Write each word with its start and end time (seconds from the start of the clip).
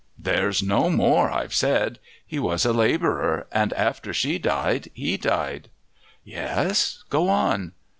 "There's 0.17 0.63
no 0.63 0.89
more, 0.89 1.29
I've 1.29 1.53
said; 1.53 1.99
he 2.25 2.39
was 2.39 2.65
a 2.65 2.73
labourer, 2.73 3.45
and 3.51 3.71
after 3.73 4.15
she 4.15 4.39
died 4.39 4.89
he 4.95 5.15
died." 5.15 5.69
"Yes? 6.23 7.03
go 7.11 7.29
on." 7.29 7.73